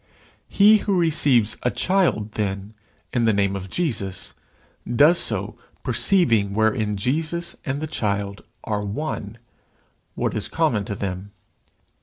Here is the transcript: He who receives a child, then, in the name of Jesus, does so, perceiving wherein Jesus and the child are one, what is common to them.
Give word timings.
He 0.49 0.79
who 0.79 0.99
receives 0.99 1.57
a 1.61 1.69
child, 1.69 2.31
then, 2.31 2.73
in 3.13 3.25
the 3.25 3.33
name 3.33 3.55
of 3.55 3.69
Jesus, 3.69 4.33
does 4.95 5.19
so, 5.19 5.59
perceiving 5.83 6.55
wherein 6.55 6.97
Jesus 6.97 7.55
and 7.67 7.79
the 7.79 7.85
child 7.85 8.43
are 8.63 8.83
one, 8.83 9.37
what 10.15 10.33
is 10.35 10.47
common 10.47 10.85
to 10.85 10.95
them. 10.95 11.33